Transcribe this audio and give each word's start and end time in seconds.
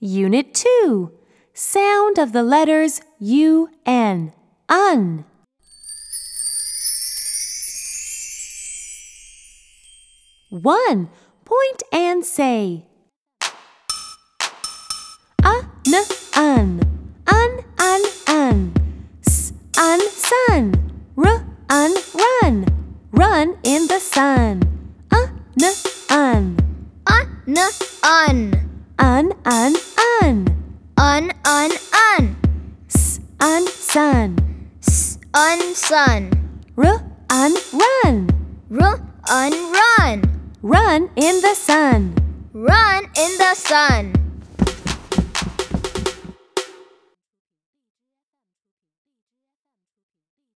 Unit 0.00 0.54
2 0.54 1.10
Sound 1.54 2.18
of 2.20 2.30
the 2.32 2.44
letters 2.44 3.00
U 3.18 3.68
N. 3.84 4.32
Un. 4.68 5.24
One. 10.50 11.10
Point 11.44 11.82
and 11.92 12.24
say. 12.24 12.84
Uh, 15.42 15.62
n, 15.88 16.04
un. 16.36 16.80
Un, 17.26 17.64
un, 17.78 18.02
un. 18.28 18.72
S, 19.26 19.52
un, 19.78 20.00
sun. 20.10 20.74
R, 21.16 21.44
un, 21.70 21.94
run. 22.14 22.66
Run 23.10 23.58
in 23.64 23.88
the 23.88 23.98
sun. 23.98 24.62
N, 25.12 25.72
un. 26.08 26.56
Un, 27.08 27.58
un. 28.04 28.67
Un, 29.00 29.32
un, 29.44 29.74
un. 30.22 30.44
Un, 30.96 31.30
un, 31.44 31.70
un. 32.18 32.36
S, 32.88 33.20
un, 33.40 33.64
sun. 33.68 34.36
S, 34.80 35.18
un, 35.32 35.74
sun. 35.74 36.30
R, 36.76 37.00
un, 37.30 37.54
run. 37.72 38.26
R, 38.68 39.00
un, 39.30 39.52
run. 39.72 40.22
Run 40.62 41.10
in 41.14 41.40
the 41.40 41.54
sun. 41.54 42.12
Run 42.52 43.04
in 43.14 43.38
the 43.38 43.54
sun. 43.54 44.17